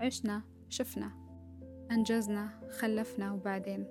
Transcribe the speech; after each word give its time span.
عشنا 0.00 0.42
شفنا 0.68 1.10
أنجزنا 1.90 2.48
خلفنا 2.78 3.32
وبعدين. 3.32 3.86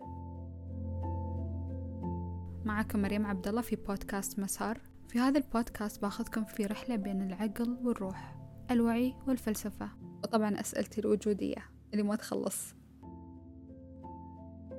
معكم 2.66 3.02
مريم 3.02 3.26
عبد 3.26 3.48
الله 3.48 3.62
في 3.62 3.76
بودكاست 3.76 4.40
مسار. 4.40 4.82
في 5.08 5.20
هذا 5.20 5.38
البودكاست 5.38 6.02
باخذكم 6.02 6.44
في 6.44 6.66
رحلة 6.66 6.96
بين 6.96 7.22
العقل 7.22 7.78
والروح 7.84 8.36
الوعي 8.72 9.16
والفلسفة 9.28 9.90
وطبعا 10.24 10.60
أسئلتي 10.60 11.02
الوجودية 11.02 11.66
اللي 11.94 12.04
ما 12.04 12.16
تخلص. 12.16 12.76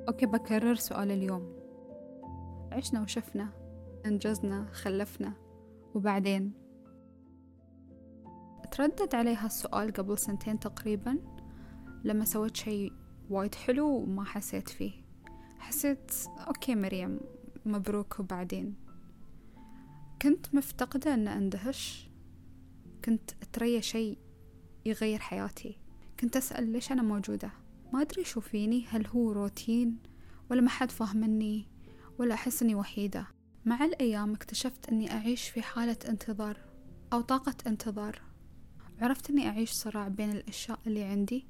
أوكي 0.09 0.27
بكرر 0.27 0.75
سؤال 0.75 1.11
اليوم. 1.11 1.57
عشنا 2.73 3.03
وشفنا 3.03 3.49
أنجزنا 4.07 4.67
خلفنا 4.73 5.33
وبعدين؟ 5.95 6.64
تردد 8.75 9.15
علي 9.15 9.35
هالسؤال 9.35 9.93
قبل 9.93 10.19
سنتين 10.19 10.61
تقريبا 10.61 11.19
لما 12.05 12.25
سويت 12.25 12.57
شي 12.57 12.93
وايد 13.31 13.55
حلو 13.55 13.87
وما 13.89 14.25
حسيت 14.25 14.69
فيه. 14.69 14.93
حسيت 15.59 16.13
okay 16.47 16.75
مريم 16.75 17.21
مبروك 17.67 18.21
وبعدين. 18.21 18.75
كنت 20.23 20.55
مفتقدة 20.55 21.15
أن 21.15 21.29
أندهش. 21.29 22.11
كنت 23.05 23.31
أتريا 23.43 23.81
شي 23.81 24.17
يغير 24.87 25.19
حياتي. 25.19 25.79
كنت 26.21 26.37
أسأل 26.37 26.73
ليش 26.73 26.93
أنا 26.93 27.03
موجودة؟ 27.03 27.51
ما 27.93 28.01
أدري 28.01 28.25
شو 28.25 28.41
فيني. 28.41 28.87
هل 28.87 29.07
هو 29.07 29.33
روتين؟ 29.33 29.99
ولا 30.51 30.61
ما 30.61 30.69
حد 30.69 30.91
فاهمني 30.91 31.69
ولا 32.19 32.35
أحس 32.35 32.63
أني 32.63 32.75
وحيدة؟ 32.75 33.27
مع 33.65 33.85
الأيام 33.85 34.35
اكتشفت 34.35 34.89
أني 34.89 35.13
أعيش 35.13 35.49
في 35.49 35.63
حالة 35.63 35.99
انتظار 36.09 36.57
أو 37.13 37.21
طاقة 37.21 37.55
انتظار. 37.67 38.34
عرفت 39.01 39.31
أني 39.31 39.49
أعيش 39.49 39.71
صراع 39.71 40.09
بين 40.09 40.31
الأشياء 40.31 40.79
اللي 40.87 41.05
عندي 41.05 41.47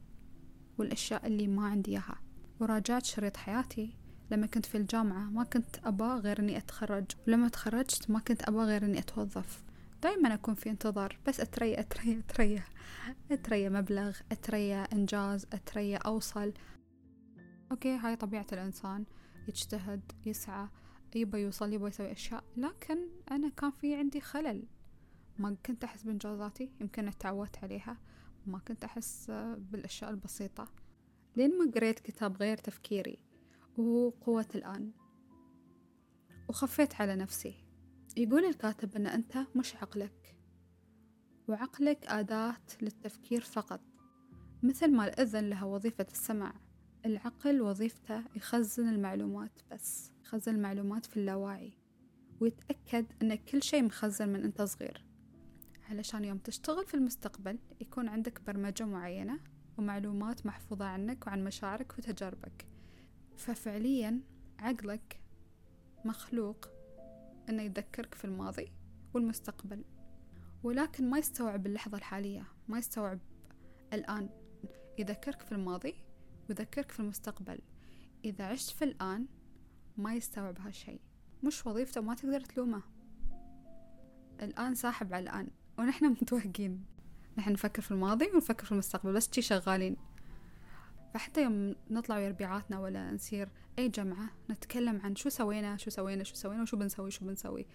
والأشياء 0.78 1.26
اللي 1.26 1.48
ما 1.48 1.66
عندي 1.66 1.90
إياها. 1.90 2.18
وراجعت 2.60 3.04
شريط 3.04 3.36
حياتي. 3.36 3.96
لما 4.30 4.46
كنت 4.46 4.66
في 4.66 4.76
الجامعة 4.76 5.24
ما 5.24 5.45
كنت 5.45 5.76
أبى 5.84 6.04
غير 6.04 6.38
أني 6.40 6.56
أتخرج 6.56 7.04
ولما 7.28 7.48
تخرجت 7.48 8.10
ما 8.10 8.18
كنت 8.18 8.42
أبى 8.48 8.59
غير 8.59 8.84
أني 8.84 8.98
أتوظف. 8.98 9.64
دايما 10.02 10.34
أكون 10.34 10.54
في 10.54 10.70
انتظار 10.70 11.18
بس 11.26 11.40
أتريا 11.40 11.80
أتريا 11.80 12.18
أتريا 12.28 12.64
أتريا 13.30 13.68
مبلغ 13.68 14.16
أتريا 14.32 14.82
إنجاز 14.92 15.46
أتريا 15.52 15.98
أوصل. 15.98 16.52
أوكي 17.70 17.96
هاي 17.96 18.16
طبيعة 18.16 18.46
الإنسان. 18.52 19.04
يجتهد 19.48 20.12
يسعى 20.26 20.68
يبى 21.14 21.38
يوصل 21.38 21.73
يبى 21.73 21.86
يسوي 21.86 22.12
أشياء. 22.12 22.45
لكن 22.56 22.98
أنا 23.30 23.48
كان 23.48 23.70
في 23.70 23.95
عندي 23.95 24.20
خلل. 24.20 24.64
ما 25.38 25.57
كنت 25.66 25.85
أحس 25.85 26.02
بإنجازاتي 26.02 26.71
يمكن 26.80 27.10
تعودت 27.18 27.65
عليها. 27.65 27.99
ما 28.46 28.59
كنت 28.59 28.85
أحس 28.85 29.30
بالأشياء 29.59 30.10
البسيطة. 30.10 30.68
لين 31.37 31.59
ما 31.59 31.73
قريت 31.73 32.01
كتاب 32.01 32.37
غير 32.37 32.57
تفكيري 32.57 33.18
وهو 33.79 34.09
قوة 34.09 34.46
الآن. 34.54 34.93
وخفيت 36.49 36.95
على 36.95 37.16
نفسي. 37.16 37.54
يقول 38.16 38.45
الكاتب 38.45 38.96
أن 38.96 39.07
أنت 39.07 39.38
مش 39.57 39.76
عقلك. 39.76 40.37
وعقلك 41.48 42.07
أداة 42.07 42.57
للتفكير 42.82 43.41
فقط. 43.41 43.80
مثل 44.63 44.93
ما 44.93 45.09
الأذن 45.09 45.51
لها 45.51 45.65
وظيفة 45.65 46.07
السمع 46.13 46.54
العقل 47.07 47.60
وظيفته 47.60 48.24
يخزن 48.37 48.88
المعلومات 48.88 49.60
بس 49.71 50.13
يخزن 50.24 50.54
المعلومات 50.54 51.07
في 51.07 51.16
اللاواعي 51.16 51.73
ويتأكد 52.41 53.07
أن 53.23 53.35
كل 53.35 53.63
شيء 53.63 53.82
مخزن 53.82 54.29
من 54.29 54.45
أنت 54.45 54.63
صغير. 54.63 55.04
علشان 55.90 56.24
يوم 56.24 56.38
تشتغل 56.38 56.87
في 56.87 56.95
المستقبل 56.95 57.59
يكون 57.80 58.09
عندك 58.09 58.40
برمجة 58.46 58.85
معينة 58.85 59.40
ومعلومات 59.79 60.46
محفوظة 60.46 60.85
عنك 60.85 61.26
وعن 61.26 61.45
مشاعرك 61.45 61.99
وتجاربك. 61.99 62.66
ففعليا 63.37 64.21
عقلك 64.59 65.21
مخلوق 66.04 66.69
أنه 67.48 67.62
يذكرك 67.62 68.14
في 68.14 68.25
الماضي 68.25 68.72
والمستقبل 69.14 69.84
ولكن 70.62 71.10
ما 71.10 71.19
يستوعب 71.19 71.66
اللحظة 71.66 71.97
الحالية 71.97 72.47
ما 72.69 72.78
يستوعب 72.78 73.19
الآن. 73.92 74.28
يذكرك 74.98 75.42
في 75.42 75.53
الماضي 75.53 75.94
ويذكرك 76.48 76.91
في 76.91 77.00
المستقبل. 77.00 77.60
إذا 78.25 78.44
عشت 78.44 78.70
في 78.70 78.84
الآن 78.84 79.26
ما 79.97 80.14
يستوعب 80.14 80.58
هالشي 80.60 81.00
مش 81.42 81.66
وظيفته 81.66 82.00
ما 82.00 82.14
تقدر 82.14 82.41
تلومه. 82.41 82.82
الآن 84.42 84.75
ساحب 84.75 85.14
على 85.14 85.22
الآن. 85.22 85.48
ونحن 85.78 86.06
متوهقين. 86.06 86.84
نحن 87.38 87.52
نفكر 87.52 87.82
في 87.82 87.90
الماضي 87.90 88.30
ونفكر 88.34 88.64
في 88.64 88.72
المستقبل 88.72 89.12
بس 89.12 89.30
شي 89.32 89.42
شغالين. 89.42 89.96
فحتى 91.14 91.42
يوم 91.42 91.74
نطلع 91.90 92.16
ويا 92.16 92.28
ربيعاتنا 92.28 92.80
ولا 92.80 93.10
نسير 93.10 93.48
أي 93.78 93.88
جمعة 93.88 94.30
نتكلم 94.50 95.00
عن 95.00 95.16
شو 95.16 95.28
سوينا 95.28 95.76
شو 95.76 95.90
سوينا 95.90 96.24
شو 96.24 96.34
سوينا 96.34 96.62
وشو 96.62 96.76
بنسوي 96.76 97.10
شو 97.10 97.24
بنسوي. 97.24 97.66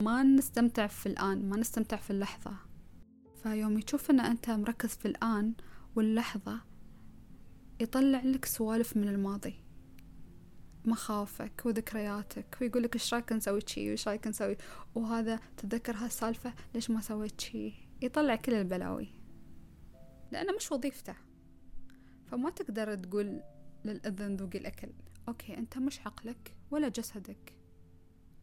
ما 0.00 0.22
نستمتع 0.22 0.86
في 0.86 1.06
الآن 1.06 1.48
ما 1.48 1.56
نستمتع 1.56 1.96
في 1.96 2.10
اللحظة. 2.10 2.56
فيوم 3.42 3.78
يشوف 3.78 4.10
أن 4.10 4.20
أنت 4.20 4.50
مركز 4.50 4.88
في 4.88 5.08
الآن 5.08 5.54
واللحظة 5.96 6.60
يطلع 7.80 8.20
لك 8.20 8.44
سوالف 8.44 8.96
من 8.96 9.08
الماضي. 9.08 9.67
مخاوفك 10.84 11.62
وذكرياتك 11.64 12.58
ويقول 12.60 12.82
لك 12.82 12.94
إيش 12.94 13.14
رايك 13.14 13.32
نسوي 13.32 13.60
شي 13.66 13.88
وايش 13.88 14.08
رايك 14.08 14.26
نسوي 14.26 14.56
وهذا 14.94 15.40
تتذكر 15.56 15.96
هالسالفة 15.96 16.54
ليش 16.74 16.90
ما 16.90 17.00
سويت 17.00 17.40
شي. 17.40 17.72
يطلع 18.02 18.36
كل 18.36 18.54
البلاوي. 18.54 19.08
لأنه 20.32 20.52
مش 20.52 20.72
وظيفته. 20.72 21.14
فما 22.26 22.50
تقدر 22.50 22.94
تقول 22.94 23.42
للأذن 23.84 24.36
ذوقي 24.36 24.58
الأكل 24.58 24.88
أوكي 25.28 25.58
أنت 25.58 25.78
مش 25.78 26.00
عقلك 26.00 26.54
ولا 26.70 26.88
جسدك 26.88 27.54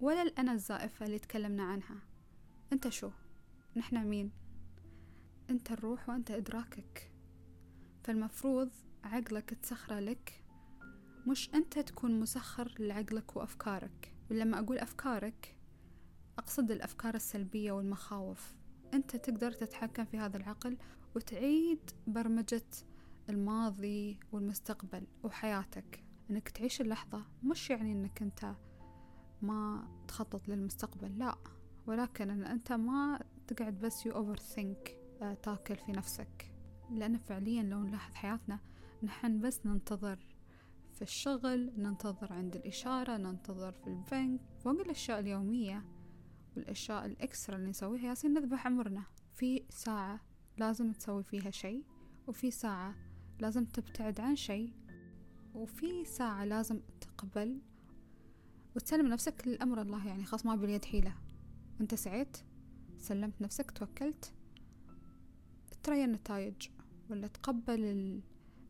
ولا 0.02 0.22
الأنا 0.22 0.54
الزائفة 0.54 1.06
اللي 1.06 1.20
تكلمنا 1.20 1.64
عنها. 1.64 1.98
أنت 2.74 2.90
شو؟ 2.90 3.10
نحن 3.76 4.08
مين؟ 4.08 4.32
أنت 5.50 5.72
الروح 5.72 6.10
وأنت 6.10 6.32
إدراكك. 6.32 7.12
فالمفروض 8.04 8.70
عقلك 9.04 9.50
تسخره 9.54 10.00
لك 10.00 10.45
مش 11.28 11.50
أنت 11.54 11.80
تكون 11.80 12.20
مسخر 12.20 12.74
لعقلك 12.80 13.36
وأفكارك. 13.36 14.14
ولما 14.32 14.60
أقول 14.60 14.78
أفكارك 14.78 15.58
أقصد 16.38 16.72
الأفكار 16.72 17.16
السلبية 17.16 17.72
والمخاوف. 17.72 18.56
أنت 18.94 19.16
تقدر 19.16 19.52
تتحكم 19.52 20.06
في 20.06 20.18
هذا 20.18 20.38
العقل 20.38 20.78
وتعيد 21.16 21.92
برمجة 22.08 22.66
الماضي 23.30 24.20
والمستقبل 24.32 25.08
وحياتك. 25.24 26.04
إنك 26.30 26.50
تعيش 26.50 26.82
اللحظة 26.82 27.26
مش 27.44 27.70
يعني 27.70 27.92
إنك 27.92 28.22
أنت 28.22 28.56
ما 29.42 29.88
تخطط 30.08 30.48
للمستقبل 30.48 31.20
لا. 31.20 31.36
ولكن 31.88 32.30
إن 32.30 32.44
أنت 32.44 32.72
ما 32.72 33.20
تقعد 33.48 33.80
بس 33.80 34.06
you 34.06 34.16
overthink 34.16 34.98
تاكل 35.44 35.76
في 35.76 35.92
نفسك. 35.92 36.52
لأن 36.92 37.18
فعليا 37.18 37.64
لو 37.64 37.84
نلاحظ 37.84 38.14
حياتنا 38.14 38.60
نحن 39.04 39.40
بس 39.40 39.66
ننتظر 39.66 40.35
في 40.96 41.02
الشغل 41.02 41.72
ننتظر 41.78 42.34
عند 42.34 42.56
الإشارة 42.56 43.18
ننتظر 43.18 43.72
في 43.72 43.88
البنك 43.88 44.42
فوق 44.60 44.80
الأشياء 44.80 45.20
اليومية. 45.20 45.86
والأشياء 46.56 47.06
ال 47.06 47.14
extra 47.14 47.56
اللي 47.56 47.70
نسويها 47.70 48.10
ياسين 48.10 48.34
نذبح 48.34 48.68
عمرنا 48.68 49.04
في 49.32 49.64
ساعة 49.70 50.20
لازم 50.58 50.92
تسوي 50.92 51.24
فيها 51.24 51.52
شيء 51.52 51.84
وفي 52.28 52.52
ساعة 52.52 52.96
لازم 53.40 53.66
تبتعد 53.66 54.20
عن 54.20 54.36
شيء 54.36 54.74
وفي 55.54 56.06
ساعة 56.06 56.46
لازم 56.46 56.82
تقبل 57.02 57.62
وتسلم 58.76 59.08
نفسك 59.08 59.48
لأمر 59.48 59.82
الله 59.82 60.08
يعني 60.08 60.26
خلاص 60.26 60.46
ما 60.46 60.56
باليد 60.56 60.86
حيلة. 60.86 61.16
أنت 61.82 61.96
سعيت 61.96 62.38
سلمت 62.98 63.42
نفسك 63.42 63.72
توكلت. 63.72 64.34
ترى 65.84 66.06
النتائج 66.06 66.70
ولا 67.10 67.28
تقبل 67.28 67.84
ال... 67.84 68.22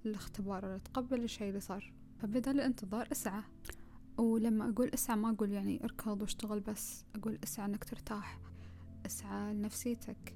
الاختبار 0.05 0.65
ولا 0.65 0.77
تقبل 0.77 1.23
الشيء 1.23 1.49
اللي 1.49 1.59
صار. 1.59 1.93
فبدل 2.17 2.51
الانتظار 2.51 3.07
إسعى. 3.11 3.41
ولما 4.17 4.69
أقول 4.69 4.89
إسعى 4.89 5.15
ما 5.15 5.29
أقول 5.29 5.51
يعني 5.51 5.83
اركض 5.83 6.21
واشتغل 6.21 6.59
بس. 6.59 7.05
أقول 7.15 7.39
إسعى 7.43 7.65
أنك 7.65 7.83
ترتاح. 7.83 8.39
إسعى 9.05 9.53
لنفسيتك. 9.53 10.35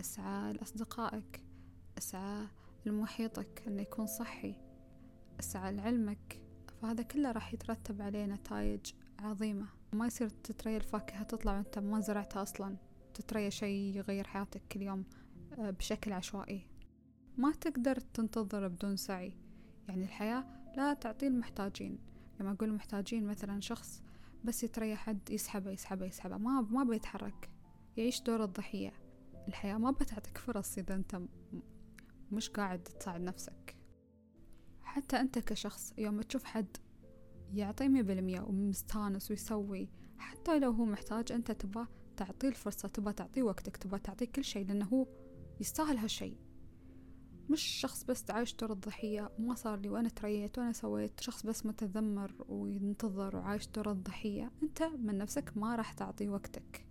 إسعى 0.00 0.52
لأصدقائك. 0.52 1.42
إسعى 1.98 2.46
لمحيطك 2.86 3.62
أنه 3.66 3.82
يكون 3.82 4.06
صحي. 4.06 4.54
إسعى 5.40 5.72
لعلمك. 5.72 6.40
فهذا 6.82 7.02
كله 7.02 7.32
راح 7.32 7.54
يترتب 7.54 8.02
عليه 8.02 8.26
نتائج 8.26 8.92
عظيمة. 9.18 9.66
ما 9.92 10.06
يصير 10.06 10.28
تتريى 10.28 10.76
الفاكهة 10.76 11.22
تطلع 11.22 11.56
وأنت 11.56 11.78
ما 11.78 12.00
زرعتها 12.00 12.42
أصلا. 12.42 12.76
تتريى 13.14 13.50
شيء 13.50 13.96
يغير 13.96 14.26
حياتك 14.26 14.62
كل 14.72 14.82
يوم 14.82 15.04
آه، 15.58 15.70
بشكل 15.70 16.12
عشوائي. 16.12 16.66
ما 17.36 17.52
تقدر 17.52 18.00
تنتظر 18.00 18.68
بدون 18.68 18.96
سعي. 18.96 19.32
يعني 19.88 20.04
الحياة 20.04 20.57
لا 20.78 20.94
تعطي 20.94 21.26
المحتاجين. 21.26 21.98
لما 22.40 22.52
أقول 22.52 22.72
محتاجين 22.72 23.26
مثلا 23.26 23.60
شخص 23.60 24.02
بس 24.44 24.64
يتريى 24.64 24.96
حد 24.96 25.30
يسحبه 25.30 25.70
يسحبه 25.70 26.06
يسحبه 26.06 26.36
ما 26.36 26.60
ما 26.60 26.84
بيتحرك. 26.84 27.50
يعيش 27.96 28.22
دور 28.22 28.44
الضحية. 28.44 28.92
الحياة 29.48 29.78
ما 29.78 29.90
بتعطيك 29.90 30.38
فرص 30.38 30.78
إذا 30.78 30.94
أنت 30.94 31.20
مش 32.32 32.50
قاعد 32.50 32.82
تساعد 32.82 33.20
نفسك. 33.20 33.76
حتى 34.82 35.20
أنت 35.20 35.38
كشخص 35.38 35.94
يوم 35.98 36.20
تشوف 36.20 36.44
حد 36.44 36.76
يعطي 37.54 37.88
مية 37.88 38.02
بالمية 38.02 38.40
ومستانس 38.40 39.30
ويسوي 39.30 39.88
حتى 40.18 40.58
لو 40.58 40.70
هو 40.70 40.84
محتاج 40.84 41.32
أنت 41.32 41.52
تبى 41.52 41.84
تعطيه 42.16 42.48
الفرصة 42.48 42.88
تبى 42.88 43.12
تعطيه 43.12 43.42
وقتك 43.42 43.76
تبى 43.76 43.98
تعطيه 43.98 44.26
كل 44.26 44.44
شيء 44.44 44.66
لأنه 44.66 44.86
هو 44.86 45.06
يستاهل 45.60 45.96
هالشي 45.98 46.47
مش 47.50 47.62
شخص 47.62 48.04
بس 48.04 48.30
عايش 48.30 48.54
دور 48.54 48.72
الضحية 48.72 49.30
وما 49.38 49.54
صار 49.54 49.78
لي 49.78 49.88
وأنا 49.88 50.08
تريت 50.08 50.58
وأنا 50.58 50.72
سويت 50.72 51.20
شخص 51.20 51.46
بس 51.46 51.66
متذمر 51.66 52.34
وينتظر 52.48 53.36
وعايش 53.36 53.68
دور 53.68 53.90
الضحية 53.90 54.50
أنت 54.62 54.82
من 54.82 55.18
نفسك 55.18 55.56
ما 55.56 55.76
راح 55.76 55.92
تعطي 55.92 56.28
وقتك. 56.28 56.86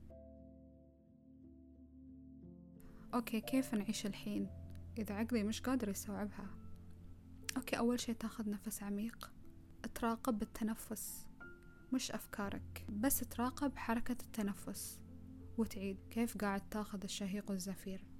okay 3.13 3.41
كيف 3.41 3.73
نعيش 3.73 4.05
الحين؟ 4.05 4.49
إذا 4.97 5.15
عقلي 5.15 5.43
مش 5.43 5.61
قادر 5.61 5.89
يستوعبها. 5.89 6.47
okay 7.57 7.77
أول 7.77 7.99
شي 7.99 8.13
تاخذ 8.13 8.49
نفس 8.49 8.83
عميق. 8.83 9.31
تراقب 9.95 10.41
التنفس 10.41 11.27
مش 11.93 12.11
أفكارك 12.11 12.85
بس 12.89 13.19
تراقب 13.19 13.77
حركة 13.77 14.17
التنفس 14.21 14.99
وتعيد. 15.57 15.97
كيف 16.09 16.37
قاعد 16.37 16.69
تاخذ 16.69 17.03
الشهيق 17.03 17.51
والزفير؟ 17.51 18.16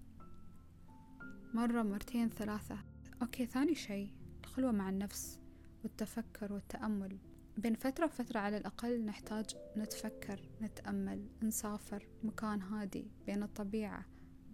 مرة 1.54 1.84
مرتين 1.84 2.30
ثلاثة. 2.30 2.78
okay 3.22 3.46
ثاني 3.46 3.76
شي 3.76 4.14
الخلوة 4.44 4.72
مع 4.72 4.90
النفس 4.90 5.40
والتفكر 5.84 6.54
والتأمل. 6.54 7.18
بين 7.58 7.74
فترة 7.74 8.06
وفترة 8.06 8.40
على 8.40 8.58
الأقل 8.58 9.06
نحتاج 9.06 9.46
نتفكر 9.78 10.50
نتأمل 10.62 11.28
نسافر 11.44 12.08
مكان 12.24 12.62
هادي 12.62 13.12
بين 13.26 13.44
الطبيعة 13.44 14.06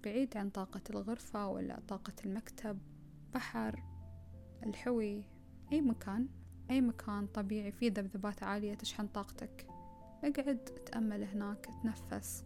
بعيد 0.03 0.37
عن 0.37 0.49
طاقة 0.49 0.81
الغرفة 0.89 1.47
ولا 1.47 1.79
طاقة 1.87 2.13
المكتب 2.25 2.79
بحر 3.33 3.83
الحوي 4.65 5.23
أي 5.71 5.81
مكان 5.81 6.27
أي 6.69 6.81
مكان 6.81 7.27
طبيعي 7.27 7.71
فيه 7.71 7.87
ذبذبات 7.87 8.43
عالية 8.43 8.73
تشحن 8.73 9.07
طاقتك. 9.07 9.67
اقعد 10.23 10.57
تأمل 10.85 11.23
هناك 11.23 11.69
تنفس 11.83 12.43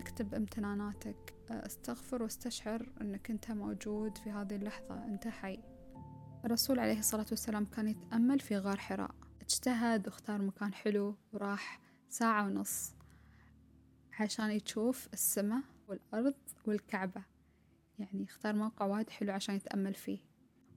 اكتب 0.00 0.34
امتناناتك. 0.34 1.34
أستغفر 1.50 2.22
وأستشعر 2.22 2.92
أنك 3.00 3.30
أنت 3.30 3.50
موجود 3.50 4.18
في 4.18 4.30
هذه 4.30 4.56
اللحظة 4.56 5.04
أنت 5.04 5.28
حي. 5.28 5.58
الرسول 6.44 6.78
عليه 6.78 6.98
الصلاة 6.98 7.26
والسلام 7.30 7.64
كان 7.64 7.88
يتأمل 7.88 8.40
في 8.40 8.58
غار 8.58 8.76
حراء. 8.76 9.14
اجتهد 9.40 10.06
واختار 10.06 10.42
مكان 10.42 10.74
حلو 10.74 11.16
وراح 11.32 11.80
ساعة 12.08 12.46
ونص 12.46 12.94
عشان 14.20 14.50
يشوف 14.50 15.08
السماء 15.12 15.62
والأرض 15.88 16.34
والكعبة. 16.66 17.24
يعني 17.98 18.24
اختار 18.24 18.54
موقع 18.54 18.86
وايد 18.86 19.10
حلو 19.10 19.32
عشان 19.32 19.54
يتأمل 19.54 19.94
فيه 19.94 20.18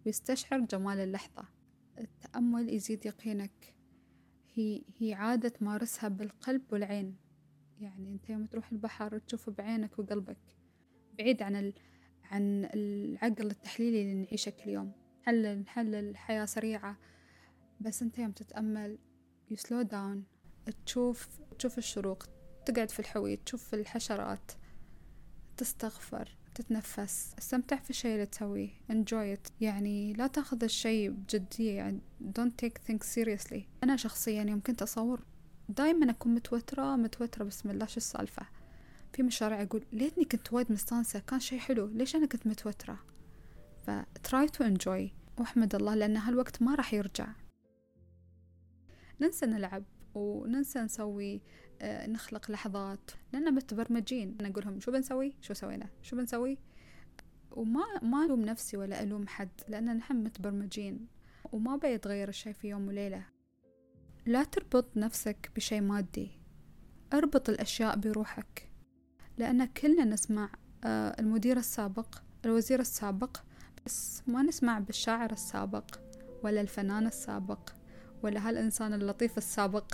ويستشعر 0.05 0.59
جمال 0.59 0.99
اللحظة. 0.99 1.45
التأمل 1.99 2.73
يزيد 2.73 3.05
يقينك. 3.05 3.75
هي 4.53 4.81
هي 4.97 5.13
عادة 5.13 5.49
تمارسها 5.49 6.09
بالقلب 6.09 6.61
والعين. 6.71 7.17
يعني 7.79 8.11
أنت 8.11 8.29
يوم 8.29 8.45
تروح 8.45 8.71
البحر 8.71 9.17
تشوف 9.17 9.49
بعينك 9.49 9.99
وقلبك. 9.99 10.37
بعيد 11.17 11.41
عن 11.41 11.55
ال... 11.55 11.73
عن 12.31 12.69
العقل 12.73 13.51
التحليلي 13.51 14.01
اللي 14.01 14.13
نعيشه 14.13 14.49
كل 14.49 14.69
يوم. 14.69 14.91
نحلل 15.21 15.59
نحلل 15.59 15.95
الحياة 15.95 16.45
سريعة؟ 16.45 16.97
بس 17.81 18.01
أنت 18.01 18.19
يوم 18.19 18.31
تتأمل 18.31 18.97
يسلو 19.51 19.81
داون 19.81 20.23
تشوف 20.85 21.27
تشوف 21.59 21.77
الشروق. 21.77 22.23
تقعد 22.65 22.91
في 22.91 22.99
الحوي 22.99 23.37
تشوف 23.37 23.73
الحشرات. 23.73 24.51
تستغفر 25.57 26.37
تتنفس. 26.55 27.35
استمتع 27.39 27.75
في 27.75 27.89
الشيء 27.89 28.13
اللي 28.13 28.25
تسويه. 28.25 28.69
enjoy 28.91 29.37
it. 29.37 29.51
يعني 29.61 30.13
لا 30.13 30.27
تاخذ 30.27 30.63
الشيء 30.63 31.09
بجدية. 31.09 31.71
يعني 31.71 31.99
don't 32.37 32.65
take 32.65 32.91
things 32.91 33.05
seriously. 33.05 33.61
أنا 33.83 33.95
شخصيا 33.95 34.43
يوم 34.43 34.61
كنت 34.61 34.81
أصور 34.81 35.25
دايما 35.69 36.11
أكون 36.11 36.35
متوترة 36.35 36.95
متوترة 36.95 37.43
بسم 37.43 37.69
الله 37.69 37.85
شو 37.85 37.97
السالفة؟ 37.97 38.45
في 39.13 39.23
مشاريع 39.23 39.61
أقول 39.61 39.85
ليتني 39.91 40.25
كنت 40.25 40.53
وايد 40.53 40.71
مستانسة 40.71 41.19
كان 41.19 41.39
شيء 41.39 41.59
حلو 41.59 41.87
ليش 41.87 42.15
أنا 42.15 42.25
كنت 42.25 42.47
متوترة؟ 42.47 42.99
ف 43.85 43.91
try 44.27 44.47
to 44.49 44.65
enjoy 44.65 45.11
وأحمد 45.39 45.75
الله 45.75 45.95
لأن 45.95 46.17
هالوقت 46.17 46.61
ما 46.61 46.75
راح 46.75 46.93
يرجع. 46.93 47.27
ننسى 49.21 49.45
نلعب 49.45 49.83
وننسى 50.15 50.79
نسوي 50.79 51.41
آه، 51.81 52.07
نخلق 52.07 52.51
لحظات. 52.51 53.11
لأننا 53.33 53.51
متبرمجين. 53.51 54.37
أنا 54.39 54.49
أقولهم 54.49 54.79
شو 54.79 54.91
بنسوي؟ 54.91 55.35
شو 55.41 55.53
سوينا؟ 55.53 55.89
شو 56.01 56.15
بنسوي؟ 56.15 56.57
وما 57.51 57.83
ما 58.01 58.25
ألوم 58.25 58.41
نفسي 58.41 58.77
ولا 58.77 59.03
ألوم 59.03 59.27
حد 59.27 59.61
لأن 59.67 59.97
نحن 59.97 60.15
متبرمجين 60.15 61.07
وما 61.51 61.75
بيتغير 61.75 62.29
الشي 62.29 62.53
في 62.53 62.67
يوم 62.67 62.87
وليلة. 62.87 63.25
لا 64.25 64.43
تربط 64.43 64.97
نفسك 64.97 65.51
بشي 65.55 65.81
مادي. 65.81 66.31
اربط 67.13 67.49
الأشياء 67.49 67.97
بروحك. 67.97 68.72
لأن 69.37 69.65
كلنا 69.65 70.05
نسمع 70.05 70.49
آه، 70.83 71.15
المدير 71.19 71.57
السابق 71.57 72.15
الوزير 72.45 72.79
السابق 72.79 73.37
بس 73.85 74.23
ما 74.27 74.41
نسمع 74.41 74.79
بالشاعر 74.79 75.31
السابق 75.31 75.99
ولا 76.43 76.61
الفنان 76.61 77.07
السابق 77.07 77.69
ولا 78.23 78.49
هالإنسان 78.49 78.93
اللطيف 78.93 79.37
السابق. 79.37 79.93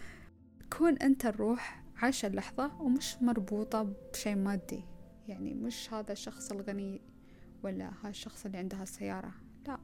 كون 0.78 0.96
أنت 0.96 1.26
الروح 1.26 1.82
عايشة 1.96 2.26
اللحظة 2.26 2.82
ومش 2.82 3.16
مربوطة 3.22 3.82
بشي 4.12 4.34
مادي 4.34 4.84
يعني 5.28 5.54
مش 5.54 5.92
هذا 5.92 6.12
الشخص 6.12 6.52
الغني 6.52 7.00
ولا 7.62 7.90
هذا 8.00 8.08
الشخص 8.08 8.46
اللي 8.46 8.58
عنده 8.58 8.82
السيارة 8.82 9.32
لا. 9.66 9.78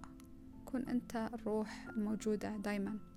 كون 0.64 0.88
أنت 0.88 1.30
الروح 1.34 1.88
الموجودة 1.88 2.56
دايما. 2.56 3.12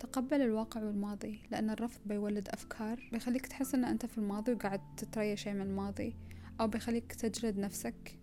تقبل 0.00 0.42
الواقع 0.42 0.82
والماضي 0.82 1.40
لأن 1.50 1.70
الرفض 1.70 2.00
بيولد 2.06 2.48
أفكار 2.48 3.08
بيخليك 3.12 3.46
تحس 3.46 3.74
أن 3.74 3.84
أنت 3.84 4.06
في 4.06 4.18
الماضي 4.18 4.52
وقاعد 4.52 4.80
تتريا 4.96 5.34
شيء 5.34 5.52
من 5.52 5.60
الماضي 5.62 6.16
أو 6.60 6.66
بيخليك 6.68 7.12
تجلد 7.12 7.58
نفسك. 7.58 8.18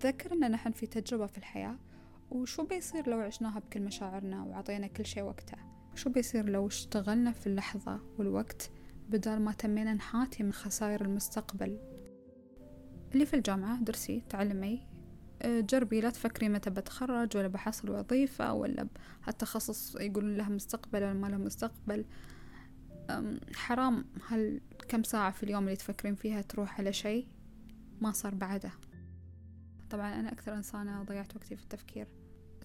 تذكر 0.00 0.32
أن 0.32 0.50
نحن 0.50 0.70
في 0.70 0.86
تجربة 0.86 1.26
في 1.26 1.38
الحياة 1.38 1.76
وشو 2.30 2.66
بيصير 2.66 3.08
لو 3.08 3.20
عشناها 3.20 3.58
بكل 3.58 3.82
مشاعرنا 3.82 4.42
وعطينا 4.42 4.86
كل 4.86 5.06
شيء 5.06 5.22
وقته 5.22 5.58
شو 5.94 6.10
بيصير 6.10 6.48
لو 6.48 6.66
اشتغلنا 6.66 7.32
في 7.32 7.46
اللحظة 7.46 8.00
والوقت 8.18 8.70
بدال 9.08 9.42
ما 9.42 9.52
تمينا 9.52 9.94
نحاتي 9.94 10.42
من 10.42 10.52
خسائر 10.52 11.00
المستقبل؟ 11.00 11.78
اللي 13.14 13.26
في 13.26 13.34
الجامعة 13.34 13.80
درسي 13.80 14.22
تعلمي 14.28 14.87
جربي 15.44 16.00
لا 16.00 16.10
تفكري 16.10 16.48
متى 16.48 16.70
بتخرج 16.70 17.36
ولا 17.36 17.48
بحصل 17.48 17.90
وظيفة 17.90 18.52
ولا 18.52 18.88
هالتخصص 19.24 19.96
يقولون 19.96 20.36
له 20.36 20.48
مستقبل 20.48 21.02
ولا 21.02 21.12
ما 21.12 21.26
له 21.26 21.36
مستقبل. 21.36 22.04
حرام. 23.54 24.04
هال 24.28 24.60
كم 24.88 25.02
ساعة 25.02 25.30
في 25.30 25.42
اليوم 25.42 25.64
اللي 25.64 25.76
تفكرين 25.76 26.14
فيها 26.14 26.40
تروح 26.40 26.78
على 26.78 26.92
شيء؟ 26.92 27.26
ما 28.00 28.12
صار 28.12 28.34
بعده. 28.34 28.70
طبعا 29.90 30.20
أنا 30.20 30.32
أكثر 30.32 30.54
إنسانة 30.54 31.02
ضيعت 31.02 31.36
وقتي 31.36 31.56
في 31.56 31.62
التفكير. 31.62 32.08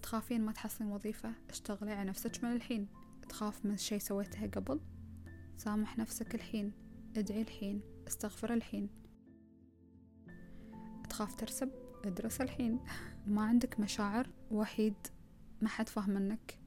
تخافين 0.02 0.42
ما 0.42 0.52
تحصلين 0.52 0.92
وظيفة؟ 0.92 1.32
اشتغلي 1.50 1.92
على 1.92 2.10
نفسك 2.10 2.44
من 2.44 2.52
الحين. 2.52 2.88
تخاف 3.30 3.66
من 3.66 3.78
شي 3.78 4.00
سويته 4.00 4.48
قبل؟ 4.48 4.80
سامح 5.58 5.98
نفسك 5.98 6.36
الحين. 6.36 6.72
ادعي 7.18 7.42
الحين. 7.42 7.82
استغفر 8.08 8.54
الحين. 8.54 8.90
تخاف 11.10 11.36
ترسب؟ 11.36 11.83
ادرس 12.06 12.42
الحين. 12.42 12.80
ما 13.28 13.42
عندك 13.42 13.80
مشاعر 13.80 14.30
وحيد 14.52 14.94
ما 15.62 15.70
حد 15.70 15.90
فاهم 15.90 16.10
منك. 16.10 16.60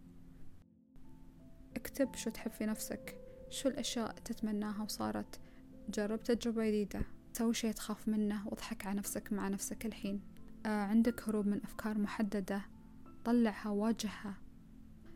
اكتب 1.77 2.15
شو 2.15 2.31
تحب 2.31 2.51
في 2.51 2.67
نفسك 2.67 3.19
شو 3.51 3.69
الأشياء 3.69 4.13
تتمناها 4.13 4.83
وصارت. 4.83 5.41
جرب 5.89 6.23
تجربة 6.23 6.67
جديدة 6.67 7.03
سوي 7.33 7.55
شي 7.55 7.73
تخاف 7.73 8.09
منه 8.09 8.49
واضحك 8.49 8.87
على 8.87 8.99
نفسك 8.99 9.33
مع 9.33 9.49
نفسك 9.49 9.87
الحين. 9.87 10.21
آه 10.67 10.83
عندك 10.83 11.29
هروب 11.29 11.47
من 11.47 11.65
أفكار 11.65 11.99
محددة 11.99 12.63
طلعها 13.25 13.69
واجهها 13.69 14.35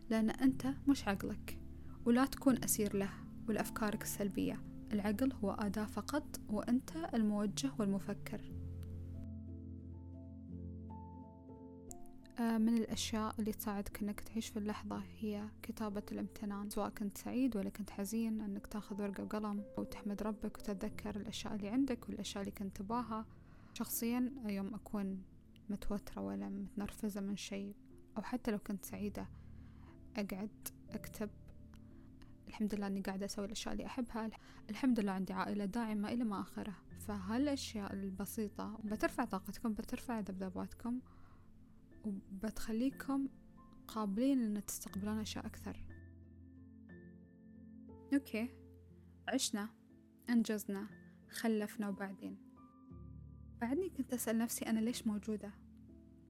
لأن 0.09 0.29
أنت 0.29 0.67
مش 0.87 1.07
عقلك. 1.07 1.57
ولا 2.05 2.25
تكون 2.25 2.63
أسير 2.63 2.95
له 2.95 3.09
ولأفكارك 3.47 4.01
السلبية. 4.01 4.63
العقل 4.91 5.33
هو 5.33 5.51
أداة 5.51 5.85
فقط 5.85 6.39
وأنت 6.49 6.91
الموجه 7.13 7.71
والمفكر. 7.79 8.60
من 12.41 12.77
الأشياء 12.77 13.35
اللي 13.39 13.51
تساعدك 13.51 14.01
أنك 14.01 14.19
تعيش 14.19 14.47
في 14.47 14.59
اللحظة 14.59 15.03
هي 15.19 15.47
كتابة 15.63 16.03
الامتنان 16.11 16.69
سواء 16.69 16.89
كنت 16.89 17.17
سعيد 17.17 17.57
ولا 17.57 17.69
كنت 17.69 17.89
حزين 17.89 18.41
أنك 18.41 18.67
تاخذ 18.67 19.01
ورقة 19.01 19.23
وقلم 19.23 19.63
وتحمد 19.77 20.23
ربك 20.23 20.57
وتتذكر 20.57 21.15
الأشياء 21.15 21.55
اللي 21.55 21.69
عندك 21.69 22.09
والأشياء 22.09 22.41
اللي 22.41 22.51
كنت 22.51 22.77
تباها. 22.77 23.25
شخصيا 23.73 24.31
يوم 24.45 24.73
أكون 24.73 25.23
متوترة 25.69 26.21
ولا 26.21 26.49
متنرفزة 26.49 27.21
من 27.21 27.35
شيء 27.35 27.75
أو 28.17 28.21
حتى 28.21 28.51
لو 28.51 28.57
كنت 28.59 28.85
سعيدة 28.85 29.27
أقعد 30.17 30.67
أكتب 30.89 31.29
الحمد 32.47 32.75
لله 32.75 32.87
أني 32.87 33.01
قاعدة 33.01 33.25
أسوي 33.25 33.45
الأشياء 33.45 33.73
اللي 33.73 33.85
أحبها 33.85 34.29
الحمد 34.69 34.99
لله 34.99 35.11
عندي 35.11 35.33
عائلة 35.33 35.65
داعمة 35.65 36.09
إلى 36.09 36.23
ما 36.23 36.41
آخره. 36.41 36.73
فهالأشياء 36.99 37.93
البسيطة 37.93 38.79
بترفع 38.83 39.25
طاقتكم 39.25 39.73
بترفع 39.73 40.19
ذبذباتكم. 40.19 40.99
وبتخليكم 42.05 43.27
قابلين 43.87 44.41
أن 44.41 44.65
تستقبلون 44.65 45.19
أشياء 45.19 45.45
أكثر. 45.45 45.85
أوكي 48.13 48.49
عشنا 49.27 49.69
أنجزنا 50.29 50.87
خلفنا 51.29 51.89
وبعدين؟ 51.89 52.37
بعدني 53.61 53.89
كنت 53.89 54.13
أسأل 54.13 54.37
نفسي 54.37 54.65
أنا 54.65 54.79
ليش 54.79 55.07
موجودة؟ 55.07 55.51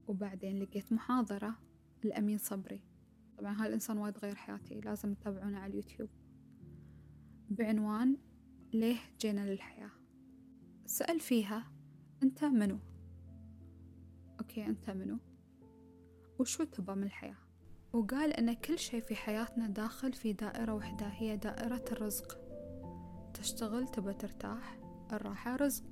وبعدين 0.06 0.58
لقيت 0.58 0.92
محاضرة 0.92 1.58
لأمين 2.04 2.38
صبري. 2.38 2.84
طبعا 3.38 3.64
هالإنسان 3.64 3.98
وايد 3.98 4.18
غير 4.18 4.34
حياتي 4.34 4.80
لازم 4.80 5.14
تتابعونه 5.14 5.58
على 5.58 5.70
اليوتيوب. 5.70 6.08
بعنوان 7.50 8.16
ليه 8.72 8.96
جينا 9.20 9.50
للحياة؟ 9.50 9.90
سأل 10.86 11.20
فيها 11.20 11.72
أنت 12.22 12.44
منو؟ 12.44 12.78
أوكي 14.40 14.66
أنت 14.66 14.90
منو؟ 14.90 15.18
وشو 16.42 16.64
تبى 16.64 16.94
من 16.94 17.02
الحياة؟ 17.02 17.36
وقال 17.92 18.32
أن 18.32 18.52
كل 18.52 18.78
شيء 18.78 19.00
في 19.00 19.14
حياتنا 19.14 19.66
داخل 19.66 20.12
في 20.12 20.32
دائرة 20.32 20.74
واحدة 20.74 21.06
هي 21.06 21.36
دائرة 21.36 21.84
الرزق. 21.92 22.38
تشتغل 23.34 23.88
تبى 23.88 24.12
ترتاح 24.12 24.78
الراحة 25.12 25.56
رزق. 25.56 25.84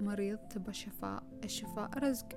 مريض 0.00 0.38
تبى 0.38 0.72
شفاء 0.72 1.22
الشفاء 1.44 1.98
رزق. 1.98 2.28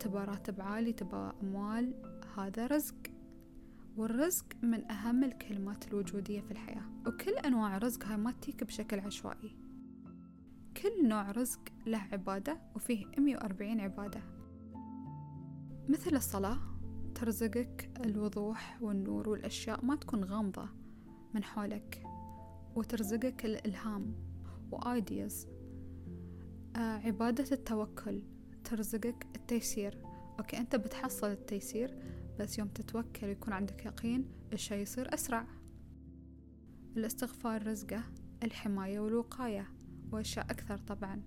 تبى 0.00 0.18
راتب 0.18 0.60
عالي 0.60 0.92
تبى 0.92 1.30
أموال 1.42 1.94
هذا 2.36 2.66
رزق. 2.66 2.96
والرزق 3.96 4.46
من 4.62 4.90
أهم 4.90 5.24
الكلمات 5.24 5.88
الوجودية 5.88 6.40
في 6.40 6.50
الحياة. 6.50 6.84
وكل 7.06 7.32
أنواع 7.32 7.76
الرزق 7.76 8.04
هاي 8.04 8.16
ما 8.16 8.32
تيك 8.32 8.64
بشكل 8.64 9.00
عشوائي. 9.00 9.56
كل 10.76 11.08
نوع 11.08 11.30
رزق 11.30 11.60
له 11.86 12.08
عبادة 12.12 12.60
وفيه 12.74 13.06
140 13.18 13.80
عبادة. 13.80 14.43
مثل 15.88 16.16
الصلاة 16.16 16.58
ترزقك 17.14 17.90
الوضوح 18.04 18.78
والنور 18.82 19.28
والأشياء 19.28 19.84
ما 19.84 19.96
تكون 19.96 20.24
غامضة 20.24 20.68
من 21.34 21.44
حولك 21.44 22.02
وترزقك 22.74 23.44
الإلهام 23.44 24.14
و 24.72 24.85
ideas 24.85 25.48
آه 26.76 26.78
عبادة 26.78 27.44
التوكل 27.52 28.22
ترزقك 28.64 29.26
التيسير. 29.36 29.98
okay 30.38 30.58
أنت 30.58 30.76
بتحصل 30.76 31.26
التيسير 31.26 31.98
بس 32.38 32.58
يوم 32.58 32.68
تتوكل 32.68 33.26
ويكون 33.26 33.52
عندك 33.52 33.86
يقين 33.86 34.28
الشي 34.52 34.74
يصير 34.74 35.14
أسرع. 35.14 35.46
الاستغفار 36.96 37.66
رزقه 37.66 38.02
الحماية 38.42 39.00
والوقاية 39.00 39.68
وأشياء 40.12 40.44
أكثر 40.44 40.78
طبعا. 40.78 41.22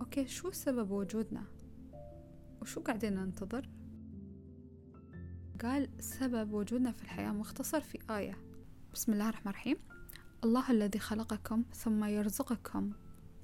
أوكي 0.00 0.26
شو 0.26 0.50
سبب 0.50 0.90
وجودنا؟ 0.90 1.44
وشو 2.62 2.80
قاعدين 2.80 3.14
ننتظر؟ 3.14 3.68
قال 5.62 5.88
سبب 6.00 6.52
وجودنا 6.52 6.92
في 6.92 7.02
الحياة 7.02 7.32
مختصر 7.32 7.80
في 7.80 7.98
آية. 8.10 8.38
بسم 8.94 9.12
الله 9.12 9.28
الرحمن 9.28 9.50
الرحيم. 9.52 9.76
الله 10.44 10.70
الذي 10.70 10.98
خلقكم 10.98 11.64
ثم 11.72 12.04
يرزقكم 12.04 12.92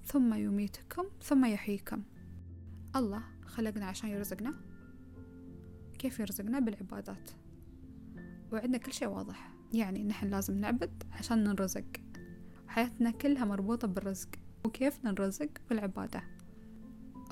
ثم 0.05 0.35
يميتكم 0.35 1.05
ثم 1.23 1.45
يحييكم. 1.45 2.03
الله 2.97 3.23
خلقنا 3.47 3.87
عشان 3.87 4.11
يرزقنا. 4.11 4.55
كيف 5.99 6.21
يرزقنا؟ 6.21 6.59
بالعبادات. 6.59 7.31
وعندنا 8.53 8.79
كل 8.79 8.93
شيء 8.93 9.09
واضح. 9.09 9.55
يعني 9.73 10.05
نحن 10.05 10.27
لازم 10.27 10.59
نعبد 10.59 11.03
عشان 11.13 11.45
ننرزق 11.45 11.87
حياتنا 12.69 13.11
كلها 13.11 13.45
مربوطة 13.45 13.89
بالرزق. 13.89 14.29
وكيف 14.65 15.05
ننرزق 15.05 15.51
بالعبادة. 15.71 16.23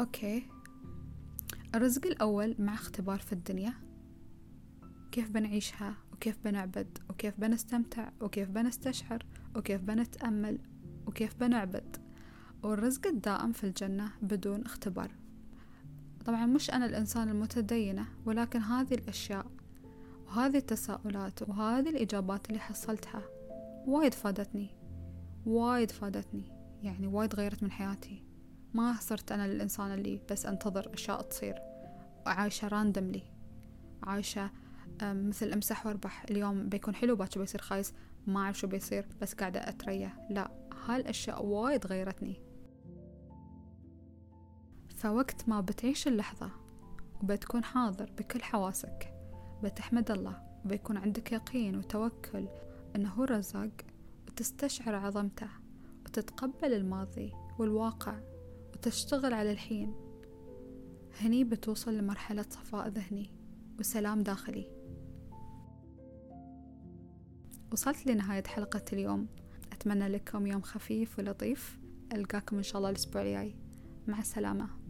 أوكي. 0.00 0.48
الرزق 1.74 2.06
الأول 2.06 2.54
مع 2.58 2.74
اختبار 2.74 3.18
في 3.18 3.32
الدنيا. 3.32 3.74
كيف 5.12 5.30
بنعيشها 5.30 5.94
وكيف 6.12 6.38
بنعبد 6.44 6.98
وكيف 7.10 7.40
بنستمتع 7.40 8.10
وكيف 8.20 8.50
بنستشعر 8.50 9.26
وكيف 9.56 9.80
بنتأمل 9.80 10.58
وكيف 11.06 11.36
بنعبد. 11.40 11.96
والرزق 12.62 13.06
الدائم 13.06 13.52
في 13.52 13.64
الجنة 13.64 14.12
بدون 14.22 14.64
اختبار. 14.64 15.10
طبعا 16.24 16.46
مش 16.46 16.70
أنا 16.70 16.86
الإنسان 16.86 17.28
المتدينة 17.28 18.06
ولكن 18.24 18.60
هذه 18.60 18.94
الأشياء 18.94 19.46
وهذه 20.26 20.56
التساؤلات 20.56 21.48
وهذه 21.48 21.88
الإجابات 21.88 22.48
اللي 22.48 22.60
حصلتها 22.60 23.22
وايد 23.86 24.14
فادتني. 24.14 24.70
وايد 25.46 25.90
فادتني 25.90 26.44
يعني 26.82 27.06
وايد 27.06 27.34
غيرت 27.34 27.62
من 27.62 27.70
حياتي. 27.70 28.25
ما 28.76 28.96
صرت 29.00 29.32
أنا 29.32 29.44
الإنسان 29.44 29.92
اللي 29.92 30.20
بس 30.30 30.46
أنتظر 30.46 30.94
أشياء 30.94 31.22
تصير. 31.22 31.58
وعايشة 32.26 32.68
راندملي 32.68 33.22
عايشة 34.02 34.50
مثل 35.02 35.52
أمسح 35.52 35.86
وأربح. 35.86 36.24
اليوم 36.30 36.68
بيكون 36.68 36.94
حلو 36.94 37.16
باكر 37.16 37.40
بيصير 37.40 37.60
خايس. 37.60 37.94
ما 38.26 38.40
أعرف 38.40 38.58
شو 38.58 38.66
بيصير 38.66 39.06
بس 39.20 39.34
قاعدة 39.34 39.68
أتريح. 39.68 40.26
لا 40.30 40.50
هالأشياء 40.86 41.44
وايد 41.44 41.86
غيرتني. 41.86 42.42
فوقت 44.96 45.48
ما 45.48 45.60
بتعيش 45.60 46.08
اللحظة 46.08 46.50
وبتكون 47.22 47.64
حاضر 47.64 48.10
بكل 48.18 48.42
حواسك 48.42 49.14
بتحمد 49.62 50.10
الله 50.10 50.42
وبيكون 50.64 50.96
عندك 50.96 51.32
يقين 51.32 51.76
وتوكل 51.76 52.48
أنه 52.96 53.08
هو 53.08 53.24
رزاق 53.24 53.70
وتستشعر 54.28 54.94
عظمته 54.94 55.48
وتتقبل 56.04 56.72
الماضي 56.72 57.32
والواقع. 57.58 58.35
وتشتغل 58.76 59.34
على 59.34 59.52
الحين. 59.52 59.94
هني 61.20 61.44
بتوصل 61.44 61.98
لمرحلة 61.98 62.42
صفاء 62.50 62.88
ذهني 62.88 63.30
وسلام 63.78 64.22
داخلي. 64.22 64.70
وصلت 67.72 68.06
لنهاية 68.06 68.44
حلقة 68.44 68.84
اليوم. 68.92 69.28
أتمنى 69.72 70.08
لكم 70.08 70.46
يوم 70.46 70.62
خفيف 70.62 71.18
ولطيف. 71.18 71.78
ألقاكم 72.12 72.56
إن 72.56 72.62
شاء 72.62 72.78
الله 72.78 72.90
الأسبوع 72.90 73.22
الجاي. 73.22 73.56
مع 74.08 74.18
السلامة. 74.18 74.85